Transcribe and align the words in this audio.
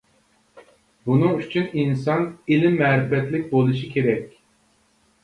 بۇنىڭ 1.09 1.35
ئۈچۈن 1.41 1.67
ئىنسان 1.81 2.25
ئىلىم-مەرىپەتلىك 2.55 3.45
بولۇشى 3.53 3.91
كېرەك. 3.93 4.25